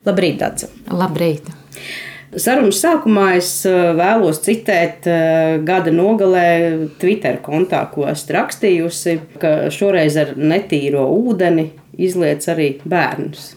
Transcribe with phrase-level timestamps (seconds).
[0.00, 0.70] Labrīt, Dārsa!
[0.96, 1.50] Labrīt!
[2.40, 6.44] Sarunas sākumā es uh, vēlos citēt uh, gada nogalē
[7.02, 11.66] Twitter kontā, ko esmu rakstījusi, ka šoreiz ar netīro ūdeni
[12.00, 13.50] izliec arī bērnus.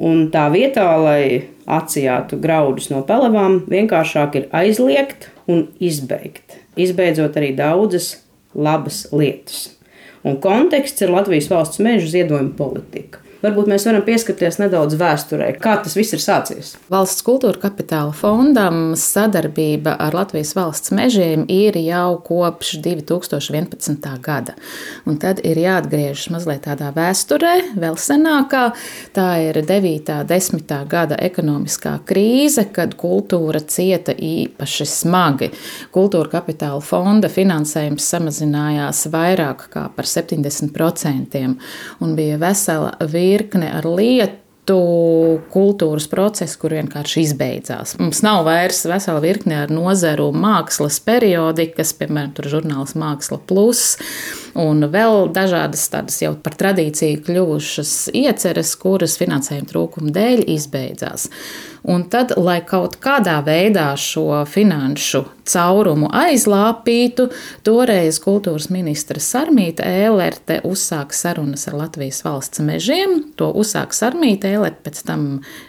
[0.00, 1.22] Un tā vietā, lai
[1.68, 6.62] atsijātu graudus no pelavām, vienkāršāk ir aizliegt un izbeigt.
[6.80, 8.14] Izbeidzot arī daudzas
[8.56, 9.66] labas lietas.
[10.24, 13.20] Un konteksts ir Latvijas valsts meža ziedojuma politika.
[13.40, 16.74] Varbūt mēs varam pieskarties nedaudz vēsturē, kā tas viss ir sācies.
[16.92, 24.10] Valsts kultūra kapitāla fondam sadarbība ar Latvijas valsts mežiem ir jau kopš 2011.
[24.20, 24.52] gada.
[25.08, 28.66] Un tad ir jāatgriežas mazliet tādā vēsturē, vēl senākā.
[29.16, 30.12] Tā ir 9.
[30.18, 30.76] un 10.
[30.92, 35.48] gada ekonomiskā krīze, kad kultūra cieta īpaši smagi.
[35.96, 41.40] Kultūra kapitāla fonda finansējums samazinājās vairāk kā par 70%
[42.04, 44.76] un bija vesela virkne virkne ar lietu
[45.50, 47.96] kultūras procesu, kur vienkārši izbeidzās.
[47.98, 53.96] Mums nav vairs vesela virkne ar nozaru mākslas periodikas, piemēram, žurnāls Māksla Plus,
[54.58, 61.30] un vēl dažādas tādas jau par tradīciju kļuvušas ieceres, kuras finansējuma trūkuma dēļ izbeidzās.
[61.82, 67.28] Un tad, lai kaut kādā veidā šo finanšu caurumu aizlāpītu,
[67.66, 73.16] toreiz kultūras ministra Sarmīta Ēlerte uzsāka sarunas ar Latvijas valsts mežiem.
[73.40, 75.24] To uzsāka Sarmīta Ēlerte, pēc tam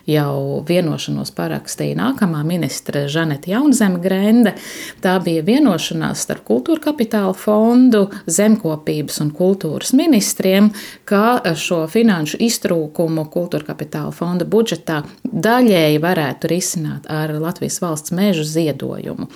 [0.10, 4.56] jau vienošanos parakstīja nākamā ministra Žaneta Jaunzeme Grende.
[5.02, 10.72] Tā bija vienošanās starp Kultūra kapitāla fondu, zemkopības un kultūras ministriem,
[11.08, 18.46] kā šo finanšu iztrūkumu Kultūra kapitāla fonda budžetā daļēji varētu risināt ar Latvijas valsts mežu
[18.48, 19.30] ziedojumu.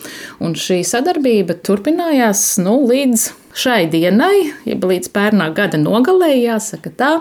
[0.44, 7.11] Un šī sadarbība turpinājās nu, līdz šai dienai, jeb līdz pērnā gada nogalē, jāsaka tā.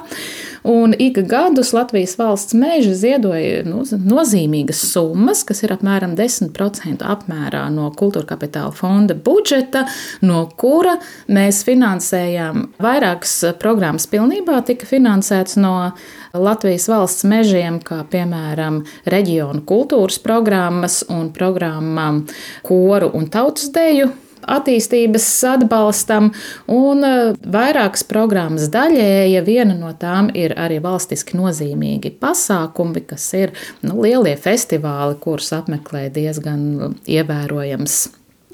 [0.65, 7.67] Un ik gadus Latvijas valsts meža ziedoja nu, nozīmīgas summas, kas ir apmēram 10% apmērā
[7.75, 9.85] no kultūra kapitāla fonda budžeta,
[10.25, 10.97] no kura
[11.29, 14.09] mēs finansējām vairākas programmas.
[14.09, 15.93] Pilnībā tika finansēts no
[16.33, 22.25] Latvijas valsts mežiem, kā piemēram reģionu kultūras programmas un programmām
[22.65, 24.15] koru un tautas deju
[24.51, 26.31] attīstības atbalstam,
[26.71, 27.13] un e,
[27.57, 29.45] vairākas programmas daļēja.
[29.47, 36.09] Viena no tām ir arī valstiski nozīmīgi pasākumi, kas ir nu, lielie festivāli, kurus apmeklē
[36.15, 38.03] diezgan ievērojams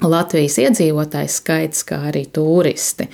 [0.01, 3.05] Latvijas iedzīvotājs skaits, kā arī turisti.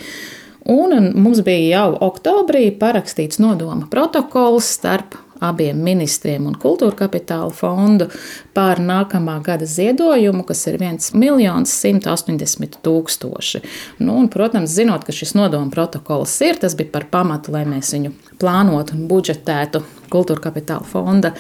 [0.68, 8.10] Un mums bija jau oktobrī parakstīts nodoma protokols starp abiem ministriem un kultūra kapitāla fondu
[8.58, 13.64] par nākamā gada ziedojumu, kas ir 1 180 tūkstoši.
[14.00, 17.94] Nu, un, protams, zinot, ka šis nodoma protokols ir, tas bija par pamatu, lai mēs
[17.96, 21.34] viņu plānotu un budžetētu Kultūra kapitāla fonda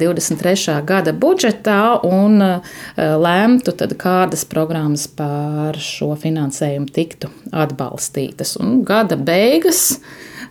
[0.00, 0.74] 23.
[0.84, 8.58] gada budžetā un eh, lēmtu, tad, kādas programmas par šo finansējumu tiktu atbalstītas.
[8.60, 10.00] Un gada beigas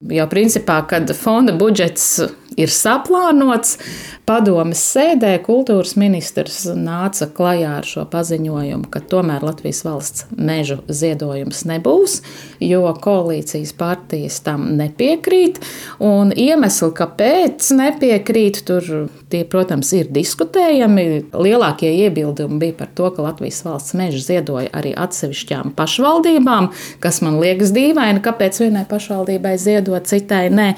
[0.02, 2.20] jau principā, kad fonda budžets
[2.60, 3.78] ir saplānots.
[4.30, 11.64] Padomes sēdē kultūras ministrs nāca klajā ar šo paziņojumu, ka tomēr Latvijas valsts mežu ziedojums
[11.70, 12.20] nebūs,
[12.62, 15.58] jo koalīcijas partijas tam nepiekrīt.
[16.04, 21.06] Un iemesli, kāpēc nepiekrīt, tur tie, protams, ir diskutējami.
[21.38, 26.72] Lielākie iebildumi bija par to, ka Latvijas valsts mežu ziedoja arī atsevišķām pašvaldībām,
[27.04, 30.72] kas man liekas dīvaini, kāpēc vienai pašvaldībai ziedot, citai nē.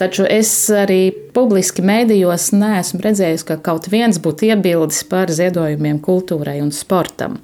[0.00, 6.58] Taču es arī publiski mēdījos neesmu redzējis, ka kaut viens būtu iebildis par ziedojumiem kultūrai
[6.64, 7.38] un sportam.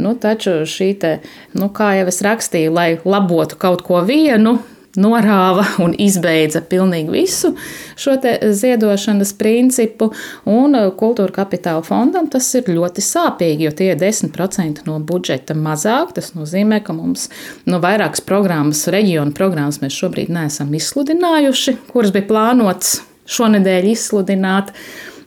[0.00, 1.12] Nu, taču šī te,
[1.58, 4.56] nu, kā jau es rakstīju, lai labotu kaut ko vienu,
[5.00, 7.52] norāva un izbeidza pilnīgi visu
[8.00, 8.16] šo
[8.60, 10.10] ziedošanas principu.
[10.50, 16.14] Un kultūra kapitāla fondam tas ir ļoti sāpīgi, jo tie ir 10% no budžeta mazāk.
[16.16, 17.28] Tas nozīmē, ka mums
[17.68, 23.00] no vairākas programmas, reģionu programmas mēs šobrīd neesam izsludinājuši, kuras bija plānotas
[23.36, 24.72] šonadēļ izsludināt.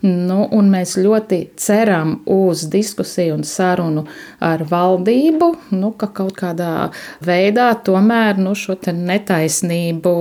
[0.02, 4.06] Nu, mēs ļoti ceram uz diskusiju un sarunu
[4.40, 6.90] ar valdību, nu, ka kaut kādā
[7.26, 10.14] veidā tomēr nu, šo netaisnību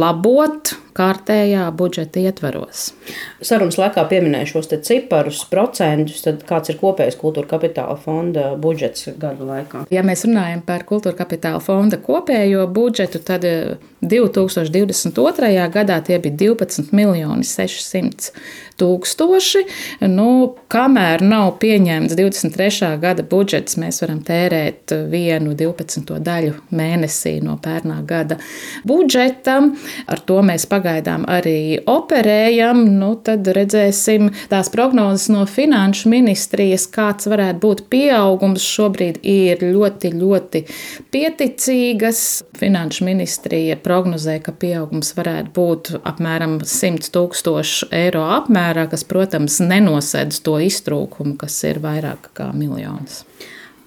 [0.00, 2.90] labot kārtējā budžeta ietvaros.
[3.44, 9.48] Sarunas laikā pieminēju šos ciparus, procentus, tad kāds ir kopējais kultūra kapitāla fonda budžets gadu
[9.48, 9.86] laikā?
[9.92, 13.46] Ja mēs runājam par kultūra kapitāla fonda kopējo budžetu, tad
[14.00, 15.50] 2022.
[15.50, 18.32] Eh, gadā tie bija 12 miljoni 600
[18.80, 19.64] tūkstoši.
[20.08, 22.94] Nu, kamēr nav pieņemts 23.
[23.02, 26.16] gada budžets, mēs varam tērēt vienu 12.
[26.24, 28.40] daļu mēnesī no pērnā gada
[28.88, 29.58] budžeta.
[30.10, 36.86] Ar to mēs pagaidām pagaidām arī operējam, nu, tad redzēsim tās prognozes no finanšu ministrijas,
[36.90, 38.64] kāds varētu būt pieaugums.
[38.70, 40.64] Šobrīd ir ļoti, ļoti
[41.12, 42.22] pieticīgas.
[42.60, 50.40] Finanšu ministrija prognozē, ka pieaugums varētu būt apmēram 100 tūkstoši eiro apmērā, kas, protams, nenosedz
[50.44, 53.24] to iztrūkumu, kas ir vairāk kā miljons.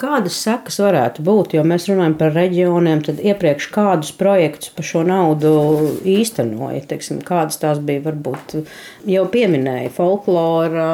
[0.04, 1.54] Kādas sekas varētu būt?
[1.56, 5.52] Jo mēs runājam par reģioniem, tad iepriekš kādus projektus par šo naudu
[6.04, 6.82] īstenoja.
[6.90, 8.58] Teiksim, kādas tās bija, varbūt
[9.08, 10.90] jau pieminēja folklora,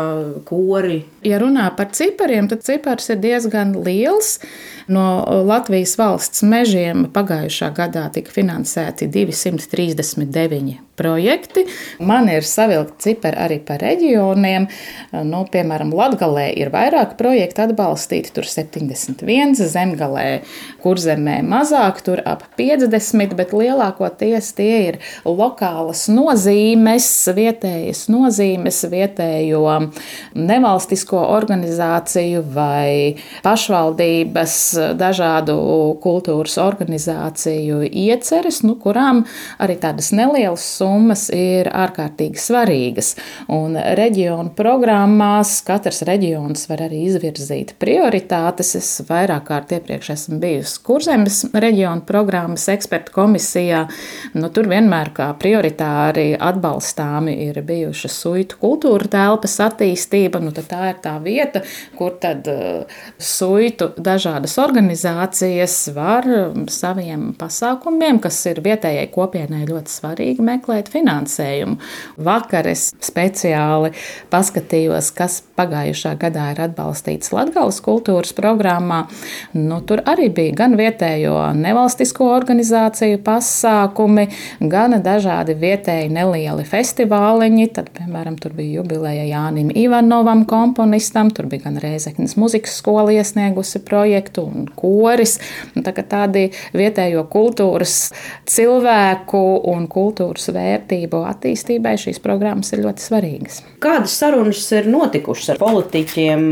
[0.46, 1.00] kori.
[1.26, 4.36] Ja runā par cipariem, tad cipars ir diezgan liels.
[4.90, 5.08] No
[5.46, 11.66] Latvijas valsts mežiem pagājušā gadā tika finansēti 239 projekti.
[12.04, 14.68] Man ir savilkti cipari arī par reģioniem.
[15.28, 20.28] Nu, piemēram, Latvijā ir vairāk projektu atbalstīti, tur 71, zemgalē,
[20.84, 29.64] kur zemē mazāk, tur ap 50, bet lielākoties tie ir lokālas nozīmes, vietējas nozīmes, vietējo
[30.36, 33.16] nevalstisko organizāciju vai
[33.46, 34.58] pašvaldības
[35.00, 35.58] dažādu
[36.04, 39.24] kultūras organizāciju ieceres, nu, kurām
[39.62, 43.14] arī tādas nelielas summas summas ir ārkārtīgi svarīgas.
[43.54, 48.76] Un reģionu programmās katrs reģions var arī izvirzīt prioritātes.
[48.80, 53.86] Es vairāk kārt iepriekš esmu bijusi Kurzemes reģionu programmas ekspertu komisijā.
[54.34, 60.42] Nu, tur vienmēr kā prioritāri atbalstāmi ir bijušas suitu kultūra telpas attīstība.
[60.42, 61.64] Nu, tā ir tā vieta,
[61.98, 66.28] kur tad uh, suitu dažādas organizācijas var
[66.72, 71.78] saviem pasākumiem, kas ir vietējai kopienai ļoti svarīgi, meklēt meklēt finansējumu.
[72.18, 73.92] Vakar es speciāli
[74.32, 79.08] paskatījos, kas pagājušā gadā ir atbalstīts Latvijas kultūras programmā.
[79.54, 84.30] Nu, tur arī bija gan vietējo nevalstisko organizāciju pasākumi,
[84.62, 87.68] gan dažādi vietēji nelieli festivāliņi.
[87.76, 93.82] Tad, piemēram, tur bija jubileja Jānim Ivanovam, komponistam, tur bija gan Reizeknas muzikas skola iesniegusi
[93.84, 95.40] projektu un koris.
[95.76, 98.12] Tā tādi vietējo kultūras
[98.50, 103.60] cilvēku un kultūras vērtību vērtību attīstībai šīs programmas ir ļoti svarīgas.
[103.84, 106.48] Kādas sarunas ir notikušas ar politiķiem,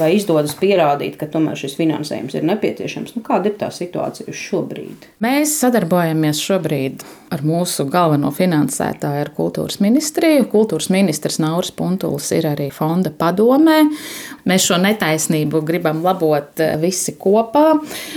[0.00, 3.16] vai izdodas pierādīt, ka tomēr šis finansējums ir nepieciešams?
[3.16, 5.08] Nu, kāda ir tā situācija šobrīd?
[5.24, 10.48] Mēs sadarbojamies šobrīd ar mūsu galveno finansētāju, ar Kultūras ministriju.
[10.50, 13.84] Kultūras ministrs Nauris Puntulis ir arī fonda padomē.
[14.48, 17.76] Mēs šo netaisnību gribam labot eh, visi kopā.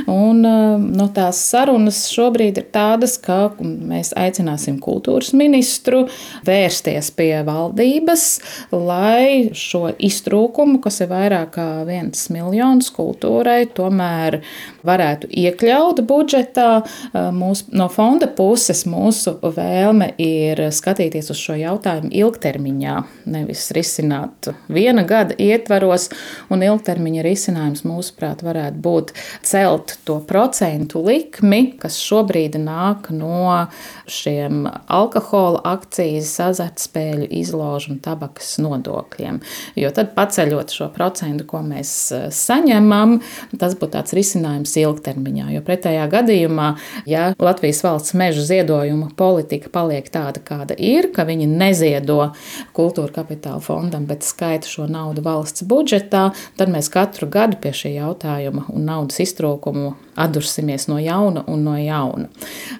[0.10, 6.08] Un, eh, no tās sarunas šobrīd ir tādas, ka mēs aicināsim kultūras ministru
[6.48, 8.26] vērsties pie valdības,
[8.74, 14.40] lai šo iztrūkumu, kas ir vairāk kā viens miljons kultūrai, tomēr
[14.88, 16.70] varētu iekļaut budžetā.
[17.14, 22.96] Mūs, no fonda puses mūsu vēlme ir skatīties uz šo jautājumu ilgtermiņā,
[23.34, 26.10] nevis risināt viena gada ietvaros,
[26.54, 29.12] ilgtermiņa risinājums mūsuprāt varētu būt
[29.44, 33.68] celt to procentu likmi, kas šobrīd nāk no
[34.08, 39.42] šiem alkohola akcijas, azartspēļu, izložu un tabakas nodokļiem.
[39.80, 43.18] Jo tad paceļot šo procentu, ko mēs e, saņemam,
[43.60, 45.50] tas būtu tāds risinājums ilgtermiņā.
[45.58, 46.70] Jo pretējā gadījumā,
[47.10, 48.46] ja Latvijas valsts meža
[48.94, 52.34] ziedojuma politika paliek tāda, kāda ir, ka viņi neziedo
[52.74, 57.96] kultūra kapitāla fondam, bet skaita šo naudu valsts budžetā, tad mēs katru gadu pie šī
[57.98, 62.30] jautājuma un naudas iztrūkumu atdursimies no jauna un no jauna.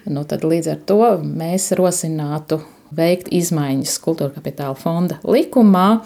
[0.06, 2.60] Nu, tad līdz ar to mēs rosinām aicinātu
[2.94, 6.04] veikt izmaiņas kultūra kapitāla fonda likumā,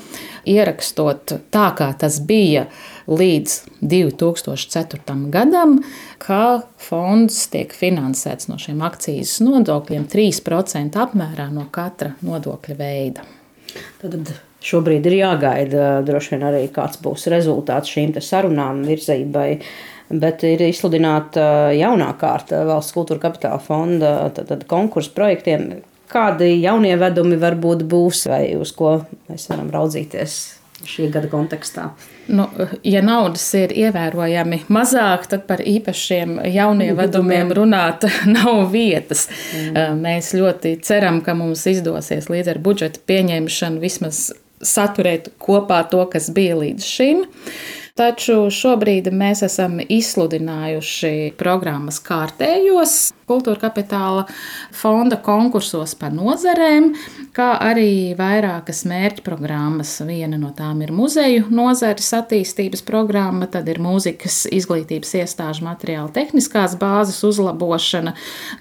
[0.49, 2.69] ierakstot tā, kā tas bija
[3.09, 5.17] līdz 2004.
[5.33, 5.79] gadam,
[6.23, 13.27] ka fonds tiek finansēts no šiem akcijas nodokļiem 3% apmērā no katra nodokļa veida.
[14.03, 14.33] Tad
[14.65, 19.51] šobrīd ir jāgaida droši vien arī kāds būs rezultāts šīm sarunām virzībai
[20.09, 25.83] bet ir izsludināta jaunā kārta valsts kultūra kapitāla fonda tad, tad konkursu projektiem.
[26.09, 30.39] Kādi jaunievedumi varbūt būs vai uz ko mēs varam raudzīties
[30.89, 31.91] šī gada kontekstā?
[32.29, 32.49] Nu,
[32.85, 39.27] ja naudas ir ievērojami mazāk, tad par īpašiem jaunievedumiem runāt nav vietas.
[39.57, 40.03] Mm.
[40.05, 44.29] Mēs ļoti ceram, ka mums izdosies līdz ar budžeta pieņemšanu vismaz
[44.65, 47.27] saturēt kopā to, kas bija līdz šim.
[47.99, 54.25] taču šobrīd mēs esam izsludinājuši programmas kārtējos kultūra kapitāla
[54.75, 56.91] fonda konkursos par nozarēm,
[57.37, 59.93] kā arī vairākas mērķa programmas.
[60.09, 66.77] Viena no tām ir muzeju nozares attīstības programma, tad ir mūzikas izglītības iestāžu materiāla tehniskās
[66.81, 68.15] bāzes uzlabošana.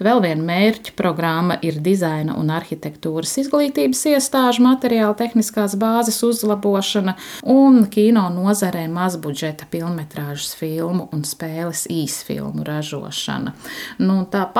[0.04, 7.16] Vēl viena mērķa programma ir dizaina un arhitektūras izglītības iestāžu materiāla tehniskās bāzes uzlabošana
[7.48, 13.54] un kino nozarē mazbudžeta filmetrāžas filmu un spēles īsfilmu ražošana.
[14.02, 14.57] Nu, tāpat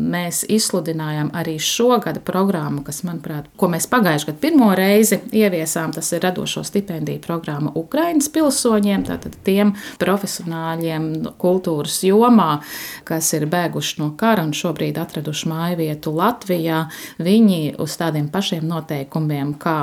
[0.00, 6.10] mēs izsludinājām arī šogada programmu, kas, manuprāt, ko mēs pagājušajā gadā pirmo reizi ieviesām, tas
[6.12, 11.08] ir radošo stipendiju programma Ukraiņas pilsoņiem, tātad tiem profesionāļiem
[11.40, 12.60] kultūras jomā,
[13.08, 16.84] kas ir bēguši no kara un šobrīd atraduši māju vietu Latvijā.
[17.22, 19.78] Viņi uz tādiem pašiem noteikumiem kā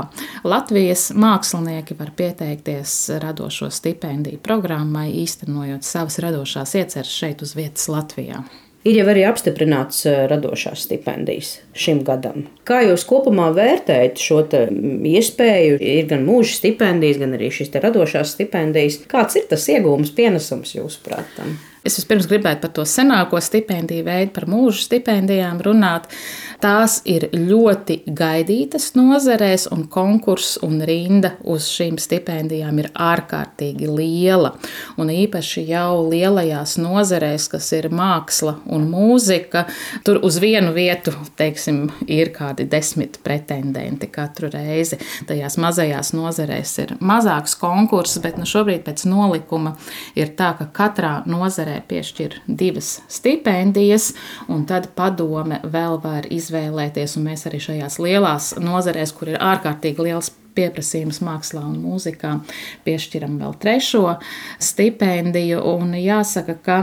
[0.46, 8.44] Latvijas mākslinieki var pieteikties radošo stipendiju programmai, īstenojot savas radošās ieceres šeit uz vietas Latvijā.
[8.86, 12.44] Ir jau arī apstiprināts eh, radošās stipendijas šim gadam.
[12.70, 15.80] Kā jūs kopumā vērtējat šo iespēju?
[15.82, 19.00] Ir gan mūža stipendijas, gan arī šīs radošās stipendijas.
[19.10, 21.42] Kāds ir tas iegūms, pienesums jūsuprāt?
[21.86, 26.08] Es vispirms gribētu par to senāko stipendiju veidu, par mūža stipendijām runāt.
[26.64, 34.56] Tās ir ļoti gaidītas nozarēs, un konkurss un rinda uz šīm stipendijām ir ārkārtīgi liela.
[34.98, 39.68] Un īpaši jau lielajās nozarēs, kas ir māksla un mūzika,
[40.08, 44.98] tur uz vienu vietu teiksim, ir kādi desmit pretendenti katru reizi.
[45.30, 49.78] Tajās mazajās nozarēs ir mazāks konkurss, bet nu, šobrīd pēc nolikuma
[50.18, 54.14] ir tā, ka katrā nozarē nozarē piešķir divas stipendijas,
[54.48, 60.02] un tad padome vēl var izvēlēties, un mēs arī šajās lielās nozarēs, kur ir ārkārtīgi
[60.02, 62.40] liels pieprasījums mākslā un mūzikā,
[62.86, 64.20] piešķiram vēl trešo
[64.60, 65.60] stipendiju.
[65.60, 66.78] Un jāsaka, ka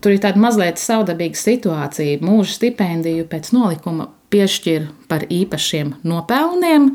[0.00, 2.20] tur ir tāda mazliet saudabīga situācija.
[2.20, 6.92] Mūža stipendiju pēc nolikuma piešķir par īpašiem nopelniem.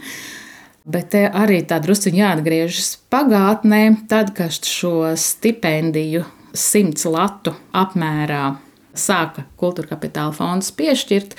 [0.90, 8.44] Bet te arī tā druskuļi jāatgriežas pagātnē, tad, kad šo stipendiju 100 latu apmērā
[8.98, 11.36] sāka kultūra kapitāla fonds piešķirt,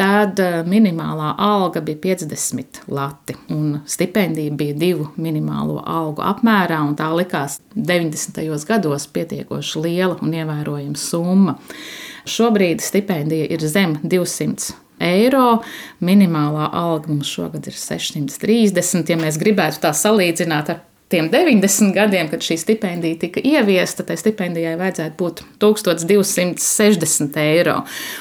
[0.00, 6.96] tad eh, minimālā alga bija 50 lati, un stipendija bija divu minimālo algu apmērā, un
[6.98, 8.44] tā likās 90.
[8.68, 11.56] gados pietiekoši liela un ievērojama summa.
[12.28, 15.60] Šobrīd stipendija ir zem 200 eiro.
[16.04, 19.08] Minimālā alga mums šogad ir 630.
[19.10, 24.14] Ja mēs gribētu tā salīdzināt ar tiem 90 gadiem, kad šī stipendija tika ieviesta, tai
[24.20, 27.80] stipendijai vajadzētu būt 1260 eiro.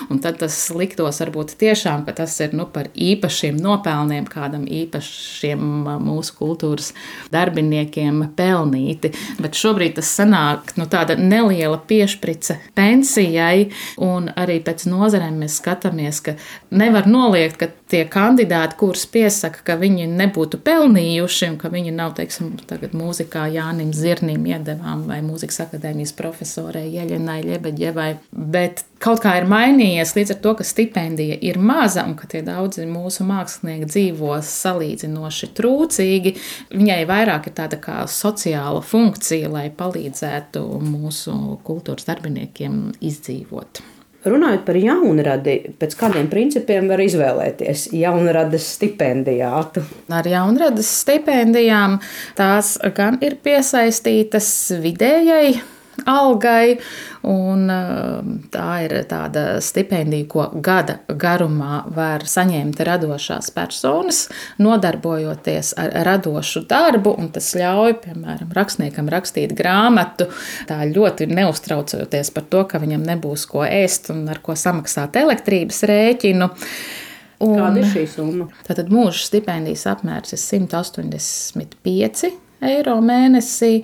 [0.10, 5.62] Un tad tas liktos varbūt tiešām, ka tas ir nu, par īpašiem nopelniem kādam īpašiem
[6.01, 6.93] mūsu kultūras
[7.34, 9.13] darbiniekiem pelnīti.
[9.38, 13.69] Bet šobrīd tas sanāk nu, tāda neliela piešprice pensijai,
[14.01, 16.36] un arī pēc nozarēm mēs skatāmies, ka
[16.74, 22.13] nevar noliegt, ka tie kandidāti, kurus piesaka, ka viņi nebūtu pelnījuši un ka viņi nav,
[22.17, 28.10] teiksim, tagad mūzikā Jānim Zirnim iedevām vai mūzikas akadēmijas profesorai Jeļenai Ļebeģevai.
[28.32, 32.42] Bet kaut kā ir mainījies līdz ar to, ka stipendija ir maza un ka tie
[32.46, 36.36] daudzi mūsu mākslinieki dzīvo salīdzinoši trūcīgi.
[36.72, 41.36] Viņai vairāk ir tāda kā sociāla funkcija, lai palīdzētu mūsu
[41.68, 43.84] kultūras darbiniekiem izdzīvot.
[44.28, 49.86] Runājot par jaunradi, pēc kādiem principiem var izvēlēties jaunradas stipendijātu?
[50.12, 51.96] Ar jaunradas stipendijām
[52.36, 54.50] tās gan ir piesaistītas
[54.84, 55.54] vidējai
[56.08, 56.77] algai.
[57.27, 64.22] Un, um, tā ir tāda stipendija, ko gada garumā var saņemt radošās personas,
[64.62, 67.18] nodarbojoties ar radošu darbu.
[67.36, 70.29] Tas ļauj, piemēram, rakstniekam rakstīt grāmatu,
[70.70, 75.84] tā ļoti neuztraucoties par to, ka viņam nebūs ko ēst un ar ko samaksāt elektrības
[75.89, 76.50] rēķinu.
[77.39, 78.50] Un, Kāda ir šī summa?
[78.68, 82.34] Tātad mūža stipendijas apmērs ir 185
[82.68, 83.79] eiro mēnesī.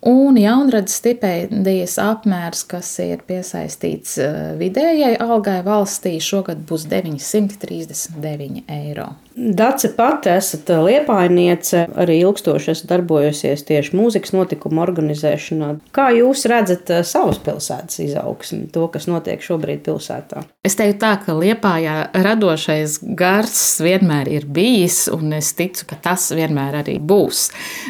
[0.00, 9.10] Un jaunradas stipendijas apmērs, kas ir piesaistīts eh, vidējai algai valstī, šogad būs 939 eiro.
[9.40, 15.70] Dace pati esat liepainiece, arī ilgstoši esat darbojusies tieši mūzikas notikumu organizēšanā.
[15.96, 20.42] Kā jūs redzat eh, savas pilsētas izaugsmi, to, kas notiek šobrīd pilsētā?
[20.66, 26.26] Es teiktu tā, ka Liepājā radošais gars vienmēr ir bijis, un es ticu, ka tas
[26.36, 27.46] vienmēr arī būs.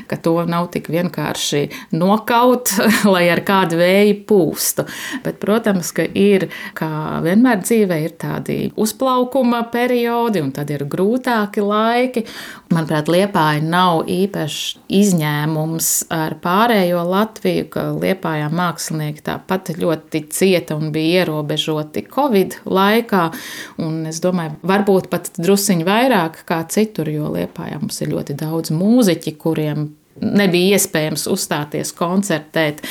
[0.07, 1.65] Ka to nav tik vienkārši
[1.99, 2.77] nokaut,
[3.17, 4.87] lai ar kādu vēju pūstu.
[5.27, 6.47] Bet, protams, ka ir,
[6.79, 6.93] kā
[7.27, 12.25] vienmēr dzīvē, ir tādi uzplaukuma periodi, un tad ir grūtāk grūtāki laiki.
[12.71, 20.93] Manuprāt, Liepāja nav īpašs izņēmums ar pārējo Latviju, ka Liepājā mākslinieki tāpat ļoti cieta un
[20.93, 23.31] bija ierobežoti Covid laikā.
[23.79, 28.71] Un es domāju, varbūt pat drusciņi vairāk kā citur, jo Liepājā mums ir ļoti daudz
[28.71, 29.89] mūziķi, kuriem
[30.21, 32.83] nebija iespējams uzstāties, koncertēt.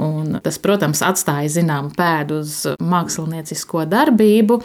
[0.00, 4.58] Un tas, protams, atstāja zināmu pēdu uz māksliniecisko darbību.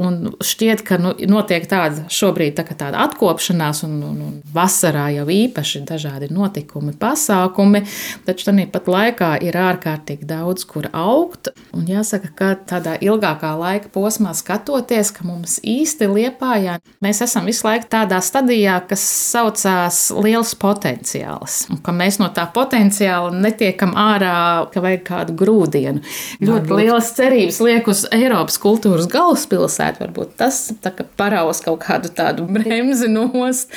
[0.00, 5.26] Un šķiet, ka nu, notiek tāda šobrīd tā tāda atkopšanās, un, un, un vasarā jau
[5.30, 7.82] īpaši dažādi notikumi, pasākumi.
[8.28, 11.52] Taču tāpat laikā ir ārkārtīgi daudz, kur augt.
[11.76, 17.66] Un jāsaka, ka tādā ilgākā laika posmā skatoties, ka mums īsti liepājā, mēs esam visu
[17.66, 19.02] laiku tādā stadijā, kas
[19.32, 25.36] saucās liels potenciāls potenciāls, un ka mēs no tā potenciāla netiekam ārā, ka vajag kādu
[25.36, 26.02] grūdienu.
[26.40, 30.04] Ļoti lielas cerības liek uz Eiropas kultūras galvaspilsētu.
[30.04, 30.72] Varbūt tas
[31.16, 33.72] paraus kaut kādu tādu bremzi nost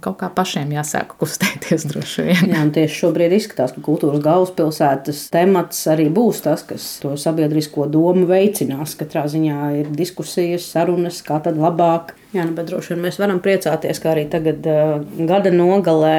[0.00, 2.54] kaut kā pašiem jāsāk kustēties droši vien.
[2.54, 8.24] Jā, tieši šobrīd izskatās, ka kultūras galvaspilsētas temats arī būs tas, kas to sabiedrisko domu
[8.30, 8.94] veicinās.
[8.96, 12.14] Katrā ziņā ir diskusijas, sarunas, kā tad labāk.
[12.32, 16.16] Jā, nu, bet droši vien mēs varam priecāties, ka arī tagad uh, gada nogalē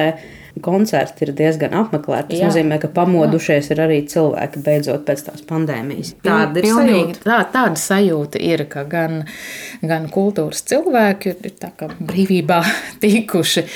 [0.60, 2.32] koncerti ir diezgan apmeklēti.
[2.32, 2.50] Tas Jā.
[2.50, 3.74] nozīmē, ka pamodušies Jā.
[3.74, 6.14] ir arī cilvēki beidzot pēc tās pandēmijas.
[6.24, 7.22] Tāda ir sajūta.
[7.24, 9.22] Tā, tāda sajūta ir, ka gan,
[9.80, 11.58] gan kultūras cilvēki ir
[12.12, 12.60] brīvībā
[13.04, 13.66] tikuši,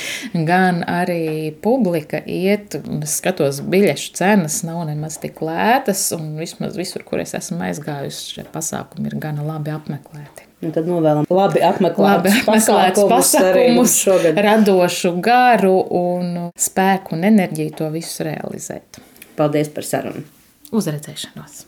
[0.48, 2.78] gan arī publika iet.
[3.08, 8.48] Skatos, biļešu cenas nav nemaz tik lētas, un vismaz visur, kur es esmu aizgājusi, šie
[8.52, 10.45] pasākumi ir gana labi apmeklēti.
[10.64, 13.96] Un tad novēlam labi apmeklētus pasākumus, pasākumus
[14.46, 19.02] radošu garu un spēku un enerģiju to visu realizēt.
[19.36, 20.24] Paldies par sarunu!
[20.72, 21.66] Uzredzēšanos!